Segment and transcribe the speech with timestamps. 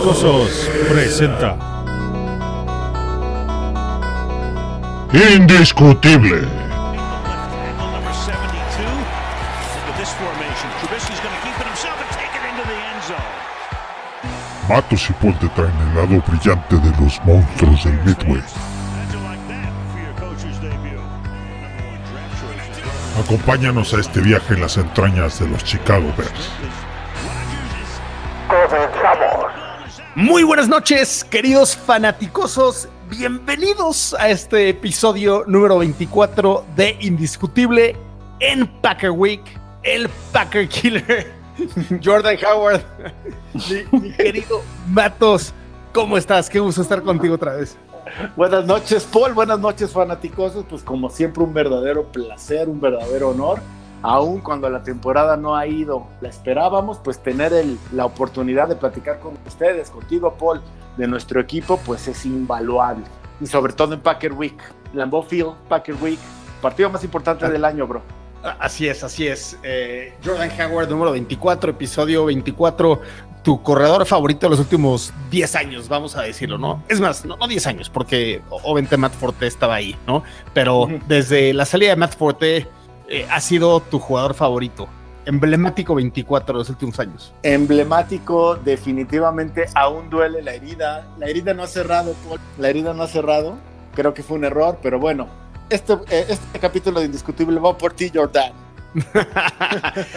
[0.00, 1.58] Presenta
[5.12, 6.40] Indiscutible.
[7.76, 8.80] number 72
[9.76, 10.70] into this formation.
[10.80, 13.36] Trubisky's going to keep it himself and take it into the end zone.
[14.70, 18.42] Matos y Paul traen el lado brillante de los monstruos del Midway.
[23.22, 26.50] Acompáñanos a este viaje en las entrañas de los Chicago Bears.
[30.20, 32.90] Muy buenas noches, queridos fanaticosos.
[33.08, 37.96] Bienvenidos a este episodio número 24 de Indiscutible
[38.38, 39.40] en Packer Week,
[39.82, 41.32] el Packer Killer,
[42.04, 42.82] Jordan Howard.
[43.92, 45.54] Mi, querido Matos,
[45.94, 46.50] ¿cómo estás?
[46.50, 47.78] Qué gusto estar contigo otra vez.
[48.36, 49.32] Buenas noches, Paul.
[49.32, 50.66] Buenas noches, fanaticosos.
[50.68, 53.62] Pues como siempre, un verdadero placer, un verdadero honor.
[54.02, 58.76] Aún cuando la temporada no ha ido, la esperábamos, pues tener el- la oportunidad de
[58.76, 60.62] platicar con ustedes, contigo, Paul,
[60.96, 63.04] de nuestro equipo, pues es invaluable.
[63.40, 64.58] Y sobre todo en Packer Week.
[64.94, 66.18] Lambeau Field, Packer Week.
[66.60, 68.02] Partido más importante del año, bro.
[68.42, 69.58] Ah, Así es, así es.
[69.62, 73.00] Eh, Jordan Howard, número 24, episodio 24.
[73.42, 76.82] Tu corredor favorito de los últimos 10 años, vamos a decirlo, ¿no?
[76.88, 80.22] Es más, no, no 10 años, porque obviamente Matt Forte estaba ahí, ¿no?
[80.52, 82.68] Pero desde la salida de Matt Forte
[83.10, 84.88] eh, ha sido tu jugador favorito.
[85.26, 87.34] Emblemático 24 de los últimos años.
[87.42, 91.06] Emblemático, definitivamente aún duele la herida.
[91.18, 92.40] La herida no ha cerrado, Paul.
[92.58, 93.58] La herida no ha cerrado.
[93.94, 95.28] Creo que fue un error, pero bueno.
[95.68, 98.52] Este, eh, este capítulo de Indiscutible va por ti, Jordan.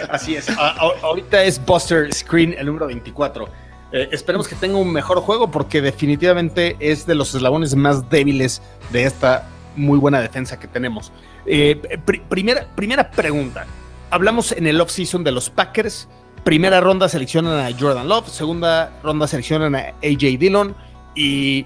[0.09, 0.49] Así es.
[0.49, 3.45] A- ahorita es Buster Screen, el número 24.
[3.91, 8.61] Eh, esperemos que tenga un mejor juego porque definitivamente es de los eslabones más débiles
[8.91, 11.11] de esta muy buena defensa que tenemos.
[11.45, 13.65] Eh, pri- primera, primera pregunta.
[14.11, 16.07] Hablamos en el offseason de los Packers.
[16.43, 20.75] Primera ronda seleccionan a Jordan Love, segunda ronda seleccionan a AJ Dillon
[21.15, 21.65] y,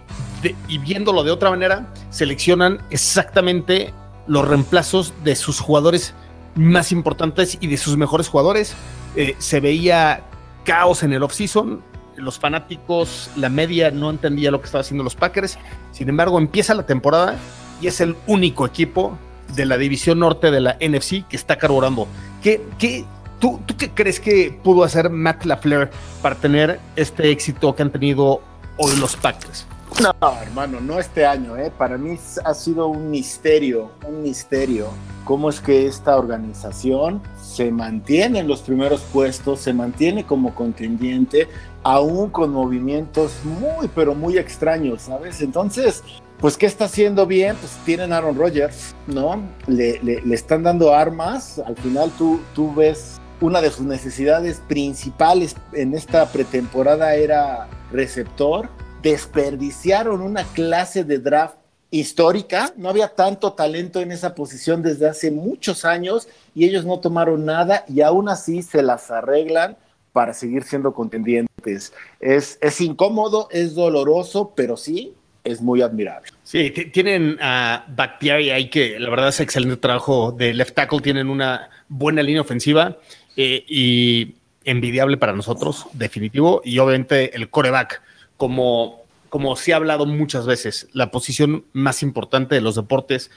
[0.68, 3.94] y viéndolo de otra manera, seleccionan exactamente
[4.28, 6.14] los reemplazos de sus jugadores
[6.56, 8.76] más importantes y de sus mejores jugadores.
[9.16, 10.22] Eh, se veía
[10.64, 11.82] caos en el offseason.
[12.16, 15.58] Los fanáticos, la media no entendía lo que estaba haciendo los Packers.
[15.92, 17.36] Sin embargo, empieza la temporada
[17.82, 19.18] y es el único equipo
[19.56, 22.08] de la división norte de la NFC que está carburando.
[22.42, 23.06] ¿Qué, qué,
[23.40, 25.90] tú, ¿Tú qué crees que pudo hacer Matt LaFleur
[26.22, 28.42] para tener este éxito que han tenido
[28.78, 29.66] hoy los Packers?
[30.02, 31.72] No, hermano, no este año, ¿eh?
[31.76, 34.90] Para mí ha sido un misterio, un misterio.
[35.24, 41.48] ¿Cómo es que esta organización se mantiene en los primeros puestos, se mantiene como contendiente,
[41.84, 45.42] aún con movimientos muy, pero muy extraños, ¿sabes?
[45.42, 46.04] Entonces,
[46.40, 47.56] pues, ¿qué está haciendo bien?
[47.58, 49.42] Pues tienen Aaron Rodgers, ¿no?
[49.68, 51.60] Le, le- le están dando armas.
[51.66, 58.70] Al final tú, tú ves una de sus necesidades principales en esta pretemporada era receptor.
[59.02, 61.56] Desperdiciaron una clase de draft
[61.90, 62.72] histórica.
[62.78, 67.46] No había tanto talento en esa posición desde hace muchos años y ellos no tomaron
[67.46, 69.76] nada y aún así se las arreglan
[70.14, 71.94] para seguir siendo contendientes.
[72.20, 75.14] Es, es incómodo, es doloroso, pero sí
[75.48, 76.30] es muy admirable.
[76.44, 81.30] Sí, tienen a Bakhtiari ahí que la verdad es excelente trabajo de left tackle, tienen
[81.30, 82.98] una buena línea ofensiva
[83.36, 84.36] eh, y
[84.66, 88.02] envidiable para nosotros, definitivo, y obviamente el coreback,
[88.36, 93.32] como, como se ha hablado muchas veces, la posición más importante de los deportes,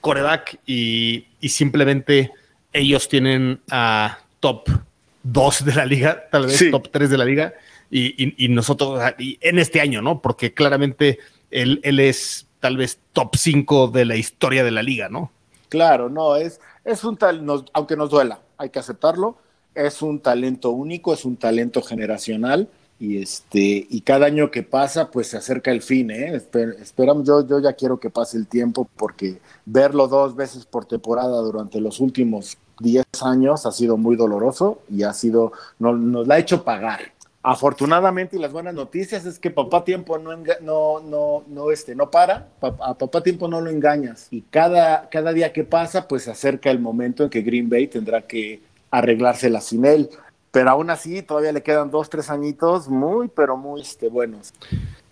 [0.00, 2.30] coreback, y, y simplemente
[2.72, 4.68] ellos tienen a top
[5.22, 6.70] 2 de la liga, tal vez Sí.
[6.70, 7.54] top 3 de la liga,
[7.90, 10.20] y, y- y nosotros, y en este año, ¿no?
[10.20, 11.18] Porque claramente
[11.50, 15.30] él, es tal vez top 5 de la historia de la liga, ¿no?
[15.68, 19.36] Claro, no, es, es un tal, nos- aunque nos duela, hay que aceptarlo,
[19.74, 22.68] es un talento único, es un talento generacional
[22.98, 26.32] y este y cada año que pasa pues se acerca el fin, ¿eh?
[26.34, 31.40] Esper- esperamos, yo, ya quiero que pase el tiempo porque verlo dos veces por temporada
[31.42, 36.36] durante los últimos 10 años ha sido muy doloroso y ha sido, no- nos la
[36.36, 37.12] ha hecho pagar.
[37.48, 42.10] Afortunadamente y las buenas noticias es que papá tiempo no no no no este no
[42.10, 44.26] para, Pa- a papá tiempo no lo engañas.
[44.32, 47.86] Y cada cada día que pasa pues se acerca el momento en que Green Bay
[47.86, 50.10] tendrá que arreglársela sin él,
[50.50, 54.52] pero aún así todavía le quedan dos tres añitos muy pero muy este buenos.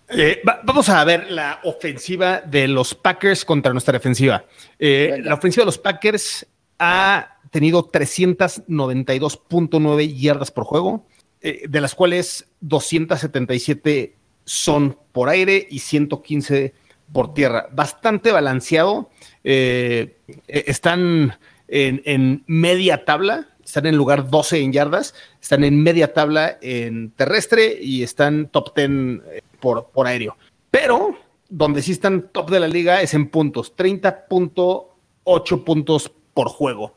[0.08, 4.44] Eh, va- vamos a ver la ofensiva de los Packers contra nuestra defensiva.
[4.78, 6.44] Eh, la ofensiva de los Packers
[6.80, 11.06] ha tenido 392.9 yardas por juego,
[11.46, 16.72] eh, de las cuales 277 son por aire y 115
[17.12, 17.68] por tierra.
[17.70, 19.10] Bastante balanceado.
[19.44, 20.16] eh,
[20.48, 21.38] eh, están
[21.68, 27.78] en, media tabla están en lugar 12 en yardas, están en media tabla en terrestre
[27.80, 30.36] y están top 10 eh, por, por aéreo.
[30.70, 31.18] Pero
[31.48, 36.94] donde sí están top de la liga es en puntos, 30.8 puntos por juego.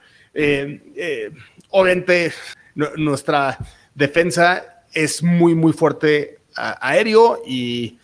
[1.69, 2.31] Obviamente,
[2.97, 3.57] nuestra
[3.97, 7.97] defensa es muy, muy fuerte aéreo y,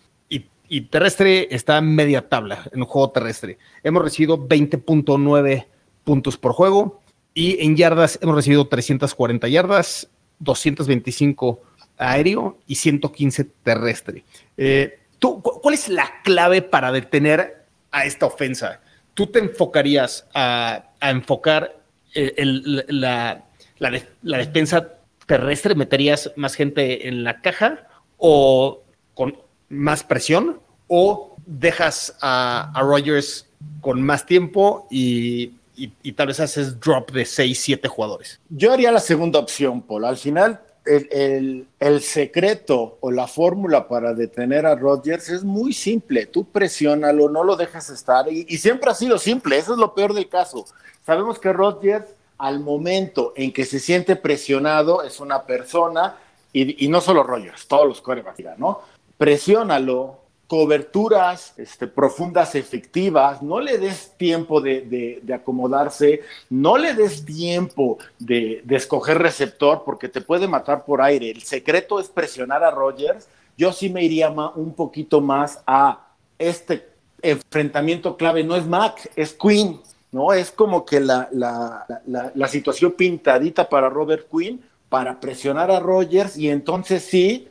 [0.90, 3.60] terrestre está media tabla en un juego terrestre.
[3.84, 5.68] Hemos recibido 20.9
[6.04, 7.00] puntos por juego
[7.36, 10.10] y en yardas hemos recibido 340 yardas,
[10.40, 11.62] 225
[11.98, 14.24] aéreo y 115 terrestre.
[14.58, 18.82] Eh, ¿tú, ¿Cuál es la clave para detener a esta ofensa?
[19.14, 21.80] ¿Tú te enfocarías a, enfocar
[22.16, 23.44] la,
[23.78, 24.93] la, defensa
[25.26, 25.76] terrestre?
[25.76, 27.88] ¿Meterías más gente en la caja
[28.18, 28.84] o
[29.14, 29.38] con
[29.70, 30.60] más presión?
[30.88, 33.48] ¿O dejas a, a Rogers
[33.82, 38.40] con más tiempo y y, tal vez haces drop de 6, 7 jugadores.
[38.50, 40.06] Yo haría la segunda opción, Paul.
[40.06, 46.28] Al final, el, secreto o la fórmula para detener a Rodgers es muy simple.
[46.28, 48.32] Tú presiónalo, no lo dejas estar.
[48.32, 49.58] Y, siempre ha sido simple.
[49.58, 50.66] Eso es lo peor del caso.
[51.06, 52.06] Sabemos que Rodgers,
[52.38, 56.18] al momento en que se siente presionado, es una persona,
[56.52, 58.82] y, no solo Rodgers, todos los corebacks, ¿no?
[59.18, 67.98] Presiónalo, coberturas este, profundas efectivas, no le des tiempo de, acomodarse, no le des tiempo
[68.20, 71.32] de, escoger receptor porque te puede matar por aire.
[71.32, 73.28] El secreto es presionar a Rogers.
[73.58, 76.08] Yo sí me iría un poquito más a
[76.38, 76.88] este
[77.24, 78.44] enfrentamiento clave.
[78.44, 79.80] No es Mac, es Queen,
[80.14, 80.32] ¿no?
[80.32, 86.50] Es como que la, la situación pintadita para Robert Quinn para presionar a Rogers y
[86.50, 87.50] entonces sí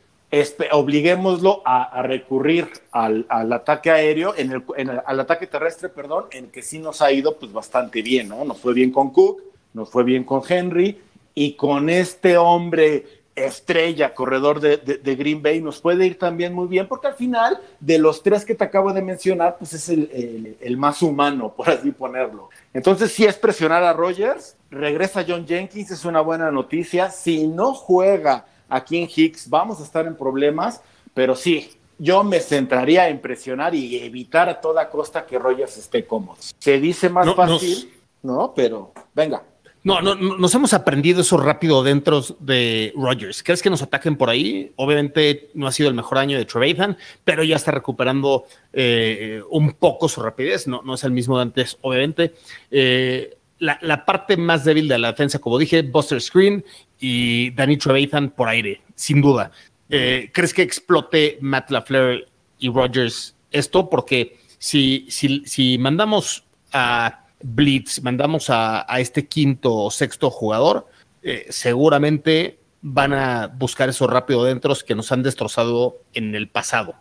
[0.71, 6.79] obliguémoslo a, recurrir al, ataque aéreo, en el, al ataque terrestre, perdón, en que sí
[6.79, 8.43] nos ha ido pues bastante bien, ¿no?
[8.43, 9.43] Nos fue bien con Cook,
[9.73, 10.99] nos fue bien con Henry
[11.35, 16.87] y con este hombre estrella, corredor de, Green Bay, nos puede ir también muy bien,
[16.87, 20.77] porque al final, de los tres que te acabo de mencionar, pues es el, el
[20.77, 22.49] más humano, por así ponerlo.
[22.73, 27.09] Entonces, si es presionar a Rogers, regresa John Jenkins, es una buena noticia.
[27.09, 30.81] Si no juega aquí en Hicks, vamos a estar en problemas,
[31.13, 36.05] pero sí, yo me centraría en presionar y evitar a toda costa que Rogers esté
[36.05, 36.37] cómodo.
[36.59, 38.53] Se dice más fácil, ¿no?
[38.55, 39.43] Pero venga.
[39.83, 43.43] No, no, nos hemos aprendido eso rápido dentro de Rogers.
[43.43, 44.71] ¿Crees que nos ataquen por ahí?
[44.77, 49.73] Obviamente no ha sido el mejor año de Trevathan, pero ya está recuperando eh, un
[49.73, 50.67] poco su rapidez.
[50.67, 52.33] No, no es el mismo de antes, obviamente.
[52.71, 56.63] Eh, la, parte más débil de la defensa, como dije, Buster Screen
[56.99, 59.51] y Danny Trevathan por aire, sin duda.
[59.89, 62.25] Eh, ¿Crees que explote Matt LaFleur
[62.59, 63.89] y Rogers esto?
[63.89, 70.87] Porque si, si, si mandamos a Blitz, mandamos a, este quinto o sexto jugador,
[71.21, 76.95] eh, seguramente van a buscar esos rápido dentros que nos han destrozado en el pasado.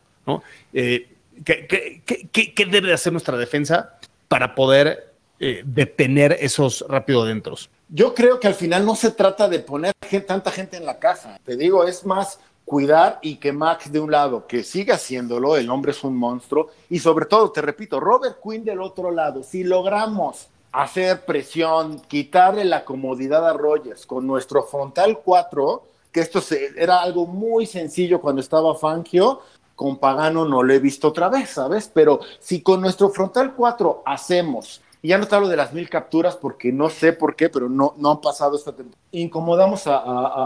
[0.72, 1.08] Eh,
[1.44, 3.98] ¿qué, qué, debe hacer nuestra defensa
[4.28, 5.12] para poder
[5.44, 7.68] eh, detener esos rápido dentros.
[7.88, 9.92] Yo creo que al final no se trata de poner
[10.24, 11.40] tanta gente en la caja.
[11.44, 15.70] Te digo, es más cuidar y que Max de un lado, que siga haciéndolo, el
[15.70, 19.64] hombre es un monstruo, y sobre todo, te repito, Robert Quinn del otro lado, si
[19.64, 26.40] logramos hacer presión, quitarle la comodidad a Rogers con nuestro frontal 4, que esto
[26.76, 29.40] era algo muy sencillo cuando estaba Fangio,
[29.74, 31.90] con Pagano no lo he visto otra vez, ¿sabes?
[31.92, 35.88] Pero si con nuestro frontal 4 hacemos y ya no te hablo de las mil
[35.88, 39.02] capturas porque no sé por qué, pero no, no han pasado esta temporada.
[39.10, 39.96] Incomodamos a,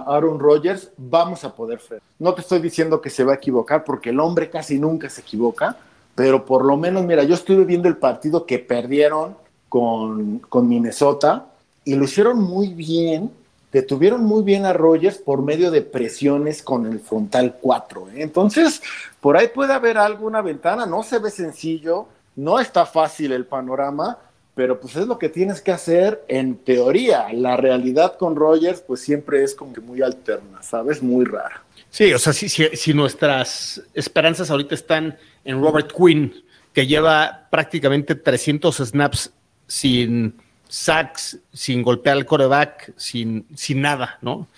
[0.07, 2.03] Aaron Rodgers, vamos a poder frenar.
[2.19, 5.21] No te estoy diciendo que se va a equivocar porque el hombre casi nunca se
[5.21, 5.77] equivoca,
[6.15, 9.37] pero por lo menos, mira, yo estuve viendo el partido que perdieron
[9.69, 11.45] con, con Minnesota
[11.85, 13.31] y lo hicieron muy bien.
[13.71, 18.09] Detuvieron muy bien a Rodgers por medio de presiones con el frontal 4.
[18.09, 18.23] ¿eh?
[18.23, 18.81] Entonces,
[19.21, 20.87] por ahí puede haber alguna ventana.
[20.87, 24.17] No se ve sencillo, no está fácil el panorama,
[24.57, 27.31] pero pues es lo que tienes que hacer en teoría.
[27.35, 31.03] La realidad con Rogers pues siempre es como que muy alterna, ¿sabes?
[31.03, 31.63] Muy rara.
[31.91, 36.35] Sí, o sea, si, si, nuestras esperanzas ahorita están en Robert Quinn,
[36.73, 39.31] que lleva prácticamente 300 snaps
[39.67, 40.35] sin
[40.69, 44.49] sacks, sin golpear al coreback, sin, sin nada, ¿no?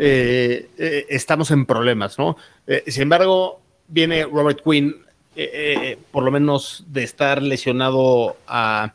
[0.00, 2.38] Eh, eh, estamos en problemas, ¿no?
[2.66, 4.96] Eh, sin embargo, viene Robert Quinn,
[6.10, 8.94] por lo menos de estar lesionado a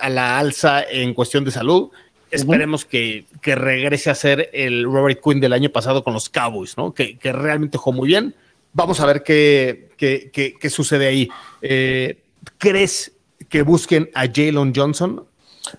[0.00, 1.90] a la alza en cuestión de salud.
[2.30, 6.92] Esperemos que, regrese a ser el Robert Quinn del año pasado con los Cowboys, ¿no?
[6.92, 8.34] Que, realmente jugó muy bien.
[8.72, 11.28] Vamos a ver qué, qué, sucede ahí.
[11.62, 12.22] Eh,
[12.58, 13.12] ¿Crees
[13.48, 15.24] que busquen a Jalen Johnson?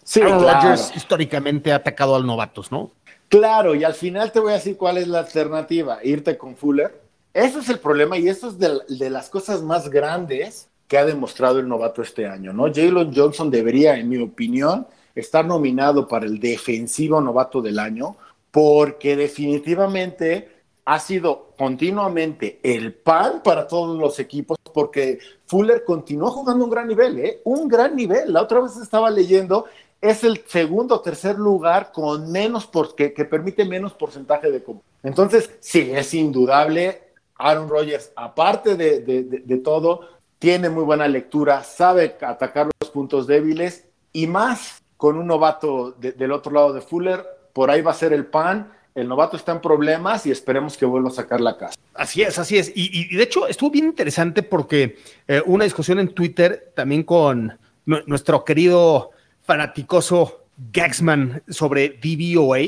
[0.04, 2.92] Sí, Aaron Rodgers históricamente ha atacado al novatos, ¿no?
[3.28, 7.02] Claro, y al final te voy a decir cuál es la alternativa, irte con Fuller.
[7.34, 11.60] Ese es el problema y eso es de, las cosas más grandes que ha demostrado
[11.60, 12.72] el novato este año, ¿no?
[12.74, 18.18] Jalen Johnson debería, en mi opinión, estar nominado para el defensivo novato del año
[18.52, 20.50] porque definitivamente
[20.86, 26.88] ha sido continuamente el pan para todos los equipos porque Fuller continuó jugando un gran
[26.88, 27.42] nivel, ¿eh?
[27.46, 28.34] Un gran nivel.
[28.34, 29.66] La otra vez estaba leyendo,
[30.02, 34.64] es el segundo o tercer lugar con menos, porque, que permite menos porcentaje de...
[35.02, 37.02] Entonces, sí, es indudable.
[37.38, 40.02] Aaron Rodgers, aparte de, de todo,
[40.46, 46.32] tiene muy buena lectura, sabe atacar los puntos débiles y más con un novato del
[46.32, 49.60] otro lado de Fuller, por ahí va a ser el pan el novato está en
[49.60, 51.74] problemas y esperemos que vuelva a sacar la casa.
[51.96, 52.72] Así es, así es.
[52.76, 57.58] Y, de hecho estuvo bien interesante porque eh, una discusión en Twitter también con
[58.06, 59.10] nuestro querido
[59.42, 62.60] fanaticoso Gaxman sobre DVOA.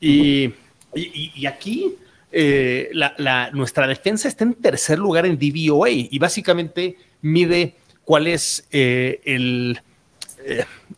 [0.00, 0.54] Y,
[0.94, 1.96] y aquí
[2.30, 8.66] eh, la, nuestra defensa está en tercer lugar en DVOA y básicamente mide cuál es
[8.70, 9.80] eh, el,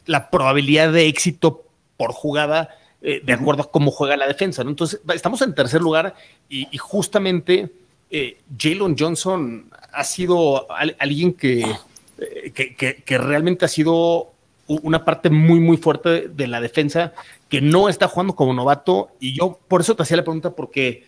[0.06, 1.64] la probabilidad de éxito
[1.96, 2.70] por jugada
[3.00, 4.64] eh, de acuerdo a cómo juega la defensa.
[4.64, 4.70] ¿no?
[4.70, 6.16] Entonces, estamos en tercer lugar
[6.48, 7.70] y, justamente
[8.10, 10.66] eh, Jalen Johnson ha sido
[10.98, 11.62] alguien eh,
[12.52, 14.32] que, que, realmente ha sido
[14.66, 17.12] una parte muy, muy fuerte de la defensa
[17.48, 19.10] que no está jugando como novato.
[19.20, 21.04] Y yo por eso te hacía la pregunta, porque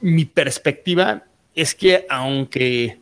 [0.00, 1.24] mi perspectiva
[1.54, 3.01] es que aunque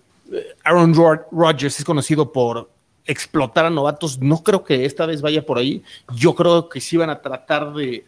[0.64, 2.70] Aaron Rodgers es conocido por
[3.06, 4.18] explotar a novatos.
[4.20, 5.82] No creo que esta vez vaya por ahí.
[6.14, 8.04] Yo creo que sí van a tratar de,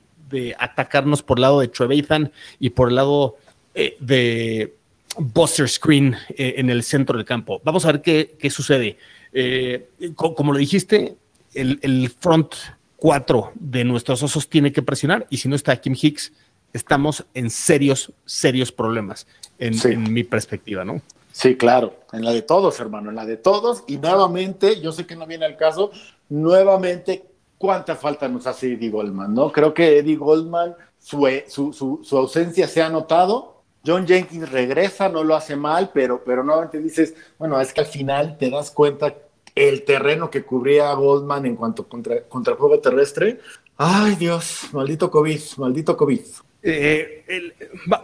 [0.59, 3.37] atacarnos por el lado de Trevathan y por el lado
[3.75, 4.75] eh, de
[5.19, 7.61] Buster Screen eh, en el centro del campo.
[7.65, 8.97] Vamos a ver qué, sucede.
[9.33, 11.17] Eh, como lo dijiste,
[11.53, 12.55] el, front
[12.97, 16.33] 4 de nuestros osos tiene que presionar y si no está Kim Hicks,
[16.73, 19.27] estamos en serios, serios problemas
[19.59, 21.03] en, en mi perspectiva, ¿no?
[21.33, 23.85] Sí, claro, en la de todos, hermano, en la de todos.
[23.87, 25.91] Y nuevamente, yo sé que no viene al caso,
[26.29, 27.25] nuevamente,
[27.57, 29.35] ¿cuánta falta nos hace Eddie Goldman?
[29.35, 29.51] ¿no?
[29.51, 33.63] Creo que Eddie Goldman, su, su, su, ausencia se ha notado.
[33.85, 37.87] John Jenkins regresa, no lo hace mal, pero, pero nuevamente dices, bueno, es que al
[37.87, 39.15] final te das cuenta
[39.55, 43.41] el terreno que cubría Goldman en cuanto contra, contra juego terrestre.
[43.77, 46.21] Ay, Dios, maldito COVID, maldito COVID.
[46.63, 47.25] Eh,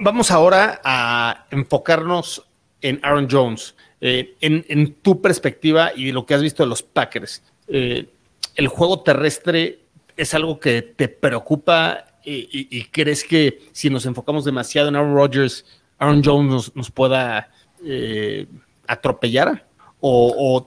[0.00, 2.48] vamos ahora a enfocarnos
[2.82, 7.42] en Aaron Jones, eh, en, tu perspectiva y lo que has visto de los Packers,
[7.66, 8.08] eh,
[8.54, 9.80] ¿el juego terrestre
[10.16, 15.64] es algo que te preocupa y, crees que si nos enfocamos demasiado en Aaron Rodgers,
[15.99, 17.50] Aaron Jones nos, pueda
[17.85, 18.47] eh,
[18.87, 19.64] atropellar?
[20.00, 20.66] O,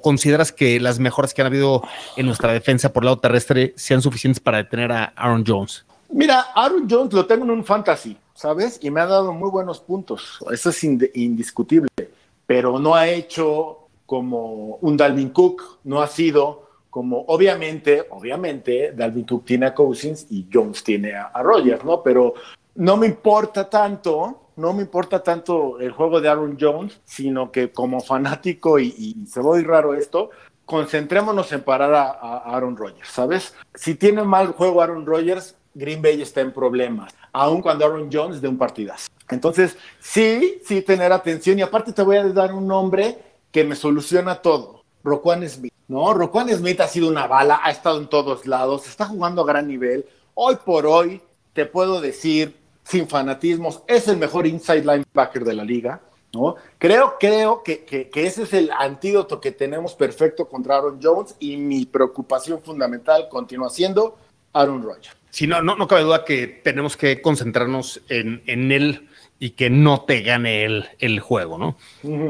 [0.00, 1.82] consideras que las mejoras que han habido
[2.16, 5.84] en nuestra defensa por lado terrestre sean suficientes para detener a Aaron Jones?
[6.08, 8.16] Mira, Aaron Jones lo tengo en un fantasy.
[8.34, 8.78] ¿Sabes?
[8.82, 11.88] Y me ha dado muy buenos puntos, eso es indiscutible,
[12.46, 16.62] pero no ha hecho como un Dalvin Cook, no ha sido
[16.92, 22.02] como, obviamente, obviamente, Dalvin Cook tiene a Cousins y Jones tiene a, Rogers, ¿no?
[22.02, 22.34] Pero
[22.74, 27.72] no me importa tanto, no me importa tanto el juego de Aaron Jones, sino que
[27.72, 30.28] como fanático, y, se ve raro esto,
[30.66, 33.54] concentrémonos en parar a, a Aaron Rodgers, ¿sabes?
[33.74, 38.40] Si tiene mal juego Aaron Rodgers, Green Bay está en problemas, aun cuando Aaron Jones
[38.40, 39.08] de un partidazo.
[39.30, 43.18] Entonces, sí, sí tener atención y aparte te voy a dar un nombre
[43.50, 44.82] que me soluciona todo.
[45.02, 46.12] Roquan Smith, ¿no?
[46.14, 49.66] Roquan Smith ha sido una bala, ha estado en todos lados, está jugando a gran
[49.66, 50.06] nivel.
[50.34, 55.64] Hoy por hoy, te puedo decir, sin fanatismos, es el mejor inside linebacker de la
[55.64, 56.00] liga,
[56.32, 56.56] ¿no?
[56.78, 61.34] Creo, creo que, que, que ese es el antídoto que tenemos perfecto contra Aaron Jones
[61.40, 64.16] y mi preocupación fundamental continúa siendo
[64.52, 65.21] Aaron Rodgers.
[65.32, 69.08] Sí, no, no, cabe duda que tenemos que concentrarnos en, él
[69.38, 71.78] y que no te gane el, el juego, ¿no?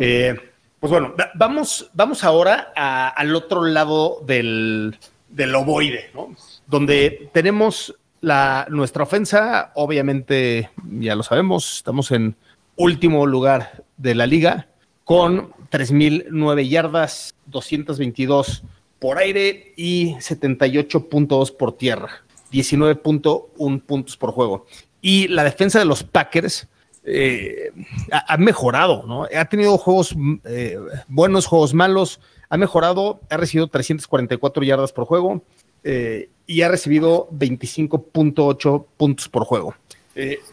[0.01, 0.37] Eh,
[0.79, 4.97] pues bueno, vamos, vamos ahora al otro lado del,
[5.29, 6.37] del ovoide, ¿no?
[6.69, 12.37] Donde tenemos la, nuestra ofensa, obviamente, ya lo sabemos, estamos en
[12.77, 14.69] último lugar de la liga
[15.03, 18.63] con 3.009 yardas, 222
[19.01, 22.22] por aire y 78.2 por tierra.
[22.53, 24.67] 19.1 puntos por juego.
[25.01, 26.69] Y la defensa de los Packers
[27.05, 27.73] eh,
[28.13, 29.25] ha, mejorado, ¿no?
[29.25, 30.79] Ha tenido juegos eh,
[31.09, 35.43] buenos, juegos malos, ha mejorado, ha recibido 344 yardas por juego
[35.83, 39.75] eh, y ha recibido 25.8 puntos por juego.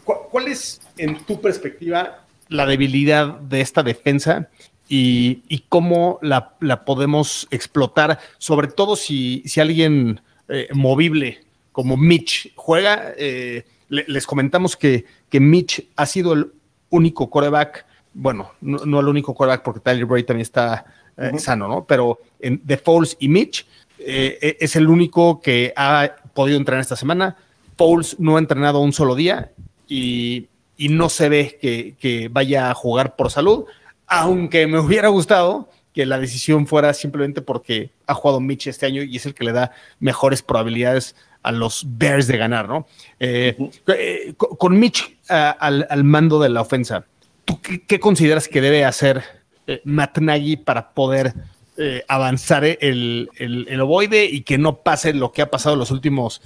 [0.04, 4.48] ¿Cuál es, en tu perspectiva, la debilidad de esta defensa
[4.88, 10.20] y, cómo la, podemos explotar, sobre todo si, si alguien
[10.72, 11.44] movible
[11.80, 13.14] como Mitch juega.
[13.16, 16.52] Eh, les comentamos que, que Mitch ha sido el
[16.90, 20.84] único coreback, bueno, no, el único coreback porque Tyler Bray también está
[21.38, 21.86] sano, ¿no?
[21.86, 23.66] Pero en, de Foles y Mitch
[23.98, 27.34] e, es el único que ha podido entrenar esta semana.
[27.78, 29.50] Foles no ha entrenado un solo día
[29.88, 33.64] y, y no se ve que, que, vaya a jugar por salud,
[34.06, 39.02] aunque me hubiera gustado que la decisión fuera simplemente porque ha jugado Mitch este año
[39.02, 42.86] y es el que le da mejores probabilidades a los Bears de ganar, ¿no?
[43.18, 43.56] Eh,
[43.86, 47.04] eh, con Mitch al, mando de la ofensa,
[47.44, 49.22] ¿tú qué, consideras que debe hacer
[49.66, 51.34] eh, Matt Nagy para poder
[52.08, 56.42] avanzar el, el, ovoide y que no pase lo que ha pasado en los últimos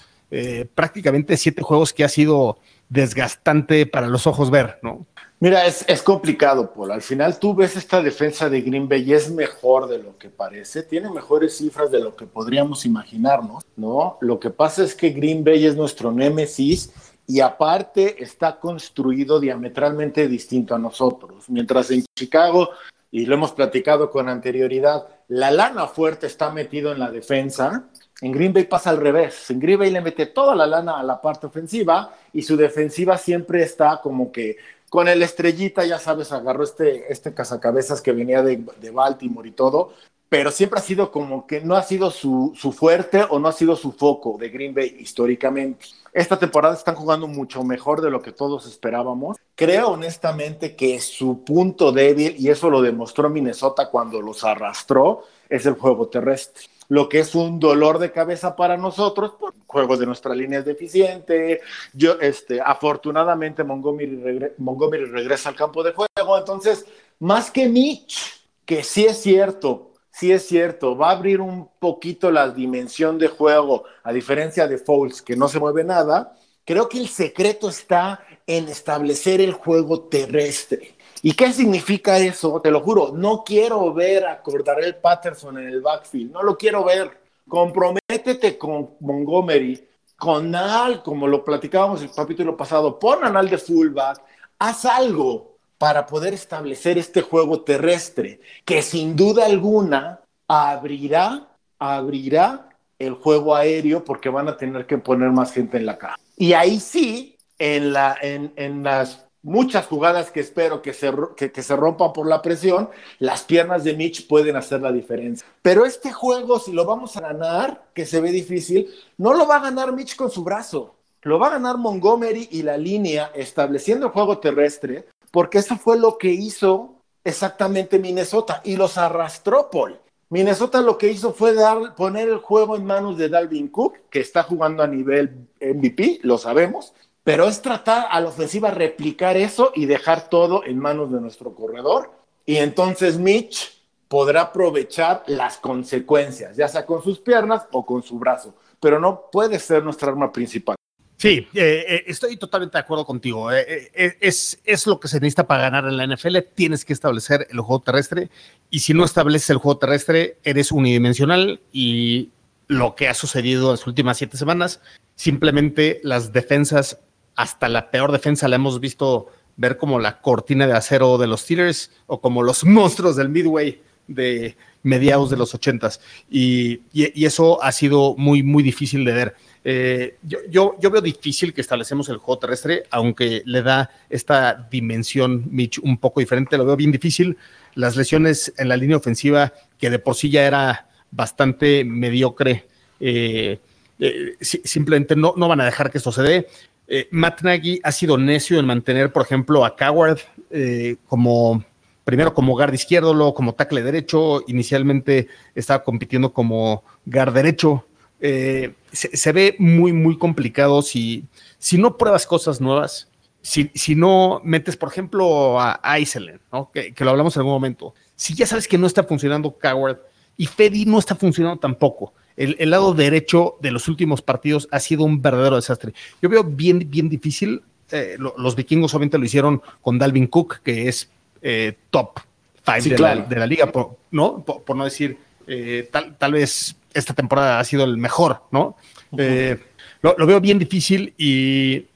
[0.77, 2.59] prácticamente siete juegos que ha sido
[2.89, 5.07] desgastante para los ojos ver, ¿no?
[5.41, 6.93] Mira, es, es, complicado, Paul.
[6.93, 10.31] Al final tú ves esta defensa de Green Bay y es mejor de lo que
[10.31, 10.83] parece.
[10.83, 14.17] Tiene mejores cifras de lo que podríamos imaginarnos, ¿no?
[14.21, 16.93] Lo que pasa es que Green Bay es nuestro némesis
[17.26, 21.45] y aparte está construido diametralmente distinto a nosotros.
[21.49, 22.71] Mientras en Chicago,
[23.11, 27.88] y lo hemos platicado con anterioridad, la lana fuerte está metido en la defensa,
[28.21, 29.50] en Green Bay pasa al revés.
[29.50, 33.17] En Green Bay le mete toda la lana a la parte ofensiva y su defensiva
[33.17, 34.57] siempre está como que
[34.95, 39.51] con el estrellita, ya sabes, agarró este, este cazacabezas que venía de, de Baltimore y
[39.51, 39.93] todo,
[40.29, 43.53] pero siempre ha sido como que no ha sido su, su, fuerte o no ha
[43.53, 45.87] sido su foco de Green Bay históricamente.
[46.13, 49.37] Esta temporada están jugando mucho mejor de lo que todos esperábamos.
[49.57, 55.67] Creo honestamente que su punto débil, y eso lo demostró Minnesota cuando los arrastró, es
[55.67, 60.07] el juego terrestre lo que es un dolor de cabeza para nosotros, por juego de
[60.07, 61.61] nuestra línea es deficiente.
[61.93, 66.38] Yo, este, afortunadamente, Montgomery, Montgomery regresa al campo de juego.
[66.38, 66.87] Entonces,
[67.19, 72.31] más que Mitch, que sí es cierto, sí es cierto, va a abrir un poquito
[72.31, 76.37] la dimensión de juego, a diferencia de Foles, que no se mueve nada.
[76.64, 80.95] Creo que el secreto está en establecer el juego terrestre.
[81.26, 82.60] ¿Y qué significa eso?
[82.60, 86.84] Te lo juro, no quiero ver a Cordarel Patterson en el backfield, no lo quiero
[86.84, 87.19] ver.
[87.49, 93.56] Comprométete con Montgomery, con Al, como lo platicábamos el capítulo pasado, pon a Nal de
[93.56, 94.21] fullback,
[94.58, 103.15] haz algo para poder establecer este juego terrestre, que sin duda alguna abrirá, abrirá el
[103.15, 106.17] juego aéreo porque van a tener que poner más gente en la caja.
[106.37, 111.76] Y ahí sí, en, la, en las muchas jugadas que espero que se, que, se
[111.76, 112.89] rompan por la presión,
[113.21, 115.47] las piernas de Mitch pueden hacer la diferencia.
[115.63, 119.57] Pero este juego, si lo vamos a ganar, que se ve difícil, no lo va
[119.57, 120.97] a ganar Mitch con su brazo.
[121.23, 125.99] Lo va a ganar Montgomery y la línea estableciendo el juego terrestre, porque eso fue
[125.99, 129.99] lo que hizo exactamente Minnesota y los arrastró Paul.
[130.30, 134.21] Minnesota lo que hizo fue dar, poner el juego en manos de Dalvin Cook, que
[134.21, 136.93] está jugando a nivel MVP, lo sabemos,
[137.25, 141.54] pero es tratar a la ofensiva replicar eso y dejar todo en manos de nuestro
[141.54, 142.13] corredor.
[142.45, 148.19] Y entonces Mitch podrá aprovechar las consecuencias, ya sea con sus piernas o con su
[148.19, 150.76] brazo, pero no puede ser nuestra arma principal.
[151.17, 153.50] Sí, eh, eh, estoy totalmente de acuerdo contigo.
[153.50, 156.37] Eh, es, es lo que se necesita para ganar en la NFL.
[156.54, 158.28] Tienes que establecer el juego terrestre
[158.69, 162.30] y si no estableces el juego terrestre, eres unidimensional y
[162.67, 164.80] lo que ha sucedido en las últimas siete semanas,
[165.15, 166.99] simplemente las defensas
[167.36, 171.42] hasta la peor defensa la hemos visto ver como la cortina de acero de los
[171.42, 176.00] Steelers o como los monstruos del Midway de mediados de los ochentas.
[176.30, 179.34] Y, y, eso ha sido muy, muy difícil de ver.
[179.64, 185.47] Eh, yo, yo, veo difícil que establecemos el juego terrestre, aunque le da esta dimensión
[185.50, 187.38] Mitch un poco diferente, lo veo bien difícil.
[187.75, 192.66] Las lesiones en la línea ofensiva, que de por sí ya era bastante mediocre,
[193.00, 193.58] eh,
[193.99, 196.47] eh, simplemente no, no van a dejar que esto se dé.
[196.86, 200.18] Eh, Matt Nagy ha sido necio en mantener, por ejemplo, a Coward
[200.50, 201.64] eh, como
[202.04, 204.42] primero como guard izquierdo, luego como tackle derecho.
[204.47, 207.86] Inicialmente estaba compitiendo como guard derecho.
[208.20, 211.25] Eh, se, ve muy, muy complicado si,
[211.58, 213.08] si no pruebas cosas nuevas,
[213.42, 216.70] si, si no metes, por ejemplo, a Aiselen, ¿no?
[216.73, 217.94] que, que, lo hablamos en algún momento.
[218.16, 219.99] Si ya sabes que no está funcionando Coward
[220.36, 225.04] y Fedi no está funcionando tampoco el, lado derecho de los últimos partidos ha sido
[225.04, 225.92] un verdadero desastre.
[226.20, 227.62] Yo veo bien, bien difícil.
[227.90, 231.08] Eh, los vikingos obviamente lo hicieron con Dalvin Cook, que es
[231.42, 232.20] eh, top
[232.62, 234.42] five de, la, liga, por, ¿no?
[234.42, 238.76] Por, no decir, eh, tal, tal, vez esta temporada ha sido el mejor, ¿no?
[239.10, 241.86] lo, veo bien difícil y,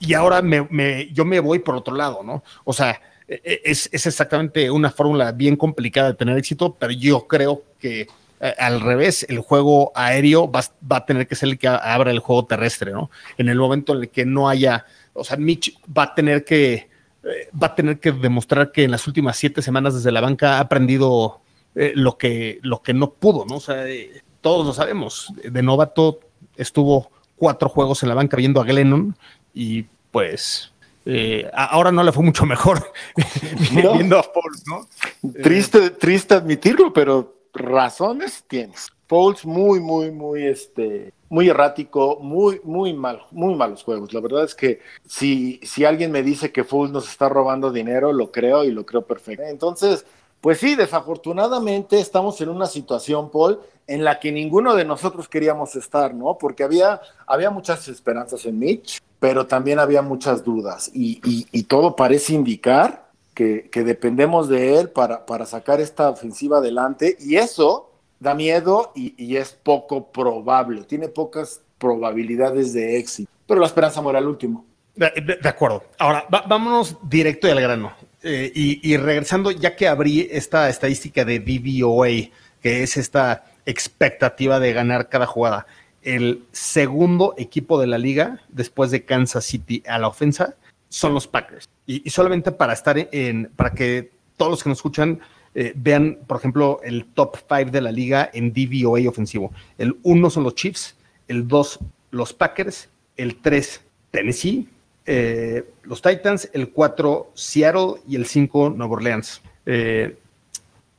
[0.00, 2.42] y ahora me, yo me voy por otro lado, ¿no?
[2.64, 6.92] O sea, e, e, es, es exactamente una fórmula bien complicada de tener éxito, pero
[6.92, 8.06] yo creo que
[8.40, 12.10] eh, al revés, el juego aéreo va, va, a tener que ser el que abra
[12.10, 13.10] el juego terrestre, ¿no?
[13.36, 16.88] En el momento en el que no haya, o sea, Mitch va a tener que,
[17.24, 20.56] eh, va a tener que demostrar que en las últimas siete semanas desde la banca
[20.56, 21.40] ha aprendido
[21.74, 23.56] eh, lo, que, lo que no pudo, ¿no?
[23.56, 23.84] O sea,
[24.40, 25.32] todos lo sabemos.
[25.42, 26.20] De novato
[26.56, 29.16] estuvo cuatro juegos en la banca viendo a Glennon
[29.54, 30.72] y pues
[31.06, 32.92] eh, ahora no le fue mucho mejor
[33.72, 33.92] No.
[33.94, 34.86] viendo a Foles, ¿no?
[35.42, 38.90] Triste, triste admitirlo, pero razones tienes.
[39.06, 44.12] Foles muy, muy, muy, este, muy errático, muy, muy mal, muy malos juegos.
[44.12, 48.12] La verdad es que si, si alguien me dice que Foles nos está robando dinero,
[48.12, 49.44] lo creo y lo creo perfecto.
[49.44, 50.04] Entonces,
[50.40, 55.74] pues sí, desafortunadamente estamos en una situación, Paul, en la que ninguno de nosotros queríamos
[55.74, 56.36] estar, ¿no?
[56.38, 61.96] Porque había, había muchas esperanzas en Mitch, pero también había muchas dudas y, y todo
[61.96, 63.07] parece indicar
[63.38, 69.14] que, dependemos de él para, para, sacar esta ofensiva adelante y eso da miedo y,
[69.16, 74.66] y, es poco probable, tiene pocas probabilidades de éxito, pero la esperanza muere al último.
[74.96, 75.84] De acuerdo.
[75.98, 77.92] Ahora, va, vámonos directo y al grano.
[78.24, 82.08] Eh, y, y, regresando, ya que abrí esta estadística de DVOA,
[82.60, 85.66] que es esta expectativa de ganar cada jugada,
[86.02, 90.56] el segundo equipo de la liga, después de Kansas City a la ofensa,
[90.88, 91.68] son los Packers.
[91.86, 95.20] Y, solamente para estar en, para que todos los que nos escuchan
[95.54, 99.52] eh, vean, por ejemplo, el top 5 de la liga en DVOA ofensivo.
[99.76, 100.96] El 1 son los Chiefs,
[101.26, 104.68] el 2 los Packers, el 3 Tennessee,
[105.06, 109.42] eh, los Titans, el 4 Seattle y el 5 Nueva Orleans.
[109.66, 110.16] Eh,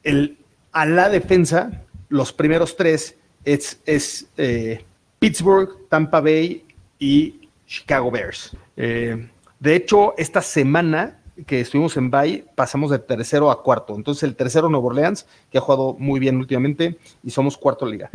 [0.04, 0.38] el,
[0.72, 4.28] a la defensa, los primeros tres es, es
[5.20, 6.64] Pittsburgh, Tampa Bay
[6.98, 8.56] y Chicago Bears.
[9.60, 13.96] De hecho, esta semana que estuvimos en Bay, pasamos de tercero a cuarto.
[13.96, 18.10] Entonces, el tercero Nueva Orleans, que ha jugado muy bien últimamente, y somos cuarto liga.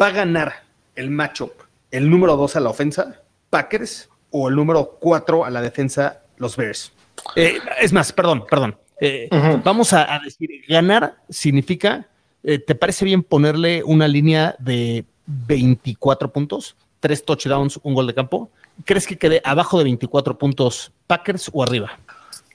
[0.00, 0.52] Va a ganar
[0.94, 1.52] el matchup
[1.90, 6.56] el número dos a la ofensa, Packers, o el número cuatro a la defensa, los
[6.56, 6.92] Bears.
[7.36, 8.76] Eh, es más, perdón, perdón.
[9.00, 9.62] Eh, uh -huh.
[9.62, 12.06] Vamos a, a, decir, ganar significa,
[12.42, 16.76] eh, ¿te parece bien ponerle una línea de 24 puntos?
[17.00, 18.50] Tres touchdowns, un gol de campo.
[18.84, 21.98] ¿Crees que quede abajo de 24 puntos Packers o arriba?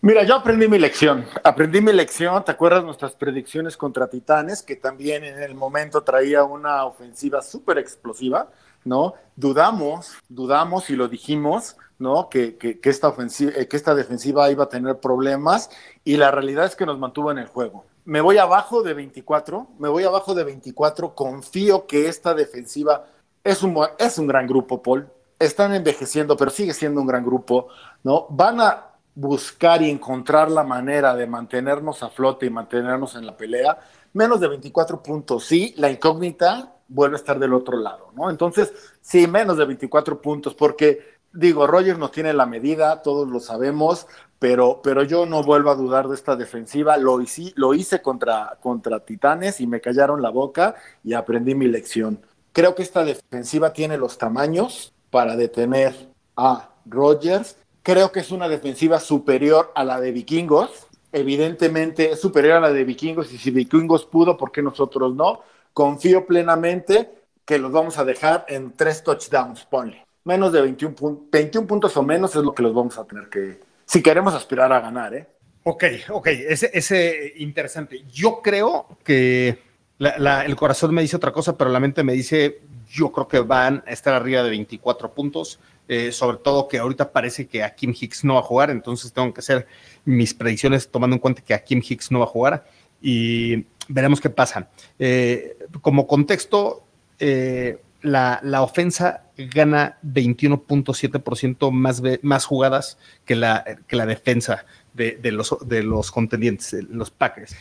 [0.02, 1.26] Mira, yo aprendí mi lección.
[1.44, 2.44] Aprendí mi lección.
[2.46, 4.62] ¿Te acuerdas nuestras predicciones contra Titanes?
[4.62, 8.50] Que también en el momento traía una ofensiva súper explosiva,
[8.84, 9.16] ¿no?
[9.36, 12.30] Dudamos, dudamos y lo dijimos, ¿no?
[12.30, 15.72] Que, que, que, esta ofensiva, que esta defensiva iba a tener problemas
[16.04, 17.86] y la realidad es que nos mantuvo en el juego.
[18.04, 21.16] Me voy abajo de 24, me voy abajo de 24.
[21.16, 23.08] Confío que esta defensiva
[23.44, 25.10] es un, es un gran grupo, Paul.
[25.46, 27.68] Están envejeciendo, pero sigue siendo un gran grupo,
[28.04, 28.28] ¿no?
[28.30, 33.38] Van a buscar y encontrar la manera de mantenernos a flote y mantenernos en la
[33.38, 33.80] pelea.
[34.14, 38.30] Menos de 24 puntos, sí, la incógnita vuelve a estar del otro lado, ¿no?
[38.30, 43.40] Entonces, sí, menos de 24 puntos, porque digo, Rogers no tiene la medida, todos lo
[43.40, 44.08] sabemos,
[44.40, 46.98] pero, pero yo no vuelvo a dudar de esta defensiva.
[46.98, 51.68] Lo hice, lo hice contra, contra Titanes y me callaron la boca y aprendí mi
[51.68, 52.20] lección.
[52.52, 55.94] Creo que esta defensiva tiene los tamaños para detener
[56.36, 60.88] a Rogers Creo que es una defensiva superior a la de Vikingos.
[61.12, 65.42] Evidentemente es superior a la de Vikingos y si Vikingos pudo, ¿por qué nosotros no?
[65.72, 67.12] Confío plenamente
[67.46, 70.04] que los vamos a dejar en tres touchdowns, ponle.
[70.24, 73.30] Menos de 21, pun 21 puntos o menos es lo que los vamos a tener
[73.30, 75.28] que, si queremos aspirar a ganar, ¿eh?
[75.62, 78.04] Ok, ok, ese, ese interesante.
[78.12, 79.60] Yo creo que
[80.00, 82.62] el corazón me dice otra cosa, pero la mente me dice,
[82.96, 85.60] yo creo que van a estar arriba de 24 puntos.
[85.88, 89.32] Eh, sobre todo que ahorita parece que Akim Hicks no va a jugar, entonces tengo
[89.32, 89.68] que hacer
[90.04, 92.66] mis predicciones tomando en cuenta que Akim Hicks no va a jugar
[93.04, 94.68] y veremos qué pasa.
[94.98, 96.88] Eh, como contexto,
[97.20, 105.20] eh, la, la, ofensa gana 21.7% más, más jugadas que la, que la defensa de,
[105.32, 107.56] los, de los contendientes, los Packers.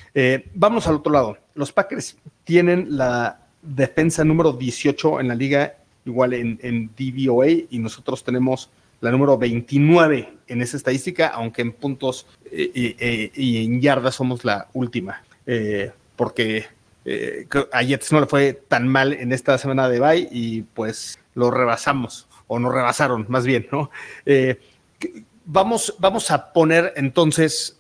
[0.55, 1.37] Vamos al otro lado.
[1.55, 5.75] Los Packers tienen la defensa número 18 en la liga
[6.05, 11.73] igual en, en, DVOA y nosotros tenemos la número 29 en esa estadística, aunque en
[11.73, 16.67] puntos eh, eh, y en yardas somos la última, eh, porque
[17.73, 21.51] a Jets no le fue tan mal en esta semana de bye y pues lo
[21.51, 23.91] rebasamos, o nos rebasaron más bien, ¿no?
[25.45, 27.79] vamos, vamos a poner entonces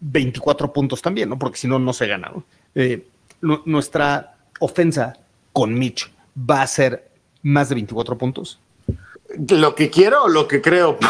[0.00, 1.38] 24 puntos también, ¿no?
[1.38, 2.44] Porque si no, no se gana, ¿no?
[3.66, 5.18] nuestra ofensa
[5.52, 7.10] con Mitch va a ser
[7.42, 8.60] más de 24 puntos?
[9.48, 10.98] ¿Lo que quiero o lo que creo?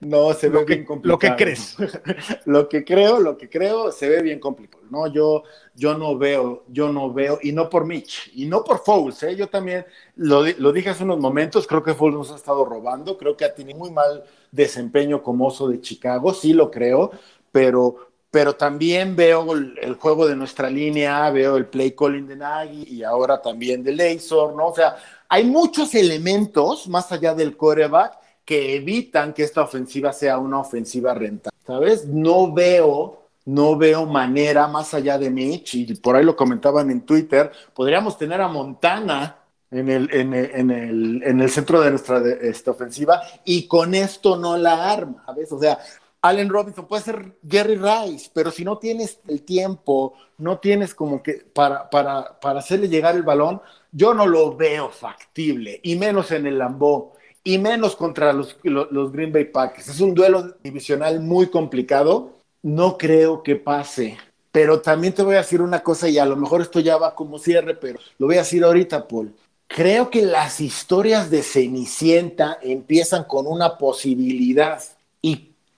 [0.00, 1.12] No, se ve bien complicado.
[1.12, 1.76] Lo que crees.
[2.46, 4.82] lo que creo, lo que creo, se ve bien complicado.
[4.90, 5.42] No, yo,
[5.74, 9.36] yo no veo, yo no veo, y no por Mitch, y no por Fouls, ¿eh?
[9.36, 9.84] yo también
[10.16, 13.44] lo, lo, dije hace unos momentos, creo que Fouls nos ha estado robando, creo que
[13.44, 17.12] ha tenido muy mal desempeño como oso de Chicago, sí lo creo,
[17.52, 22.84] pero, pero también veo el, juego de nuestra línea, veo el play calling de Nagy
[22.88, 24.68] y ahora también de Lazor, ¿no?
[24.68, 24.96] O sea,
[25.28, 31.12] hay muchos elementos más allá del coreback que evitan que esta ofensiva sea una ofensiva
[31.12, 32.06] rentable, ¿sabes?
[32.06, 37.02] No veo, no veo manera más allá de Mitch, y por ahí lo comentaban en
[37.02, 39.36] Twitter, podríamos tener a Montana
[39.70, 43.94] en el, en el, en el, en el centro de nuestra esta ofensiva y con
[43.94, 45.52] esto no la arma, ¿sabes?
[45.52, 45.78] O sea,
[46.22, 51.22] Allen Robinson puede ser Gary Rice, pero si no tienes el tiempo, no tienes como
[51.22, 56.30] que para, para, para hacerle llegar el balón, yo no lo veo factible, y menos
[56.30, 59.88] en el Lambeau y menos contra los, los, Green Bay Packers.
[59.88, 62.32] Es un duelo divisional muy complicado.
[62.62, 64.18] No creo que pase.
[64.52, 67.14] Pero también te voy a decir una cosa, y a lo mejor esto ya va
[67.14, 69.34] como cierre, pero lo voy a decir ahorita, Paul.
[69.66, 74.82] Creo que las historias de Cenicienta empiezan con una posibilidad.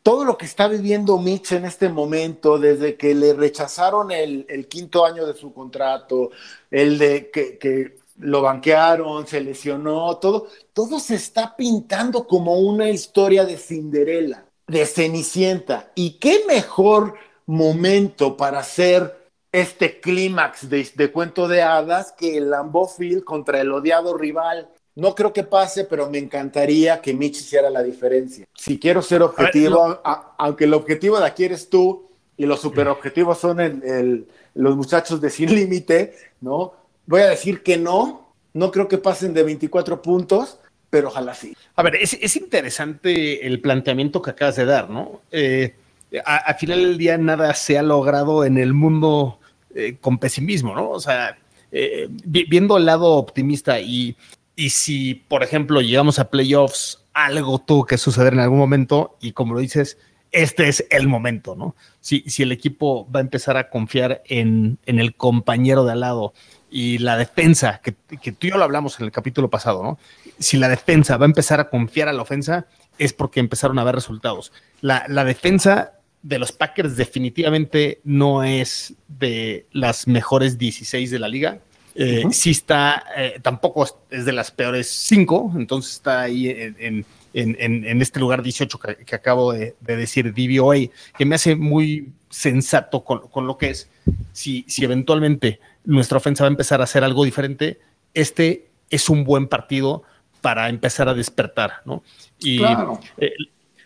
[0.03, 5.05] Todo lo que está viviendo Mitch en este momento, desde que le rechazaron el, quinto
[5.05, 6.31] año de su contrato,
[6.71, 13.45] el de que, lo banquearon, se lesionó, todo, todo se está pintando como una historia
[13.45, 15.91] de Cinderella, de Cenicienta.
[15.95, 17.15] ¿Y qué mejor
[17.47, 22.89] momento para hacer este clímax de, cuento de hadas que el Lambeau
[23.25, 24.69] contra el odiado rival?
[24.95, 28.47] No creo que pase, pero me encantaría que Mitch hiciera la diferencia.
[28.55, 30.01] Si quiero ser objetivo,
[30.39, 33.85] aunque el objetivo de aquí eres tú y los superobjetivos son
[34.55, 36.75] los muchachos de Sin Límite, ¿no?
[37.07, 40.59] Voy a decir que no, no creo que pasen de 24 puntos,
[40.91, 41.57] pero ojalá sí.
[41.75, 45.23] A ver, es, interesante el planteamiento que acabas de dar, ¿no?
[45.31, 45.75] Eh,
[46.25, 49.39] a, final del día nada se ha logrado en el mundo
[49.75, 50.91] eh, con pesimismo, ¿no?
[50.91, 51.39] O sea,
[51.71, 54.15] eh, viendo el lado optimista y,
[54.57, 59.33] y si, por ejemplo, llegamos a playoffs, algo tuvo que suceder en algún momento y
[59.33, 59.99] como lo dices,
[60.31, 61.77] este es el momento, ¿no?
[62.01, 66.01] Si, si el equipo va a empezar a confiar en, en el compañero de al
[66.01, 66.33] lado
[66.71, 69.99] y la defensa, que, que, tú y yo lo hablamos en el capítulo pasado, ¿no?
[70.39, 72.67] Si la defensa va a empezar a confiar a la ofensa,
[72.99, 74.53] es porque empezaron a ver resultados.
[74.81, 81.29] La, la defensa de los Packers definitivamente no es de las mejores 16 de la
[81.29, 81.59] liga.
[81.95, 87.85] Eh, Sí está, eh, tampoco es de las peores 5, entonces está ahí en, en,
[87.85, 90.77] en, este lugar 18 que, acabo de, de, decir, DVOA,
[91.17, 93.89] que me hace muy sensato con, con lo que es.
[94.33, 97.81] Si, si eventualmente nuestra ofensa va a empezar a hacer algo diferente,
[98.15, 100.03] este es un buen partido
[100.41, 102.03] para empezar a despertar, ¿no?
[102.39, 103.01] Y claro.
[103.17, 103.33] eh,